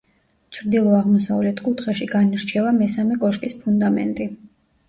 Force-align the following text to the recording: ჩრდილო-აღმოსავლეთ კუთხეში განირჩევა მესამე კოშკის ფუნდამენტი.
ჩრდილო-აღმოსავლეთ 0.57 1.61
კუთხეში 1.67 2.07
განირჩევა 2.13 2.73
მესამე 2.81 3.19
კოშკის 3.27 3.57
ფუნდამენტი. 3.63 4.29